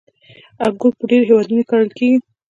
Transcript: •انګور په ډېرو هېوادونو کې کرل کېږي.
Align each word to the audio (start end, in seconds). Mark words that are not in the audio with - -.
•انګور 0.65 0.93
په 0.99 1.03
ډېرو 1.09 1.25
هېوادونو 1.29 1.61
کې 1.61 1.67
کرل 1.69 1.89
کېږي. 1.97 2.17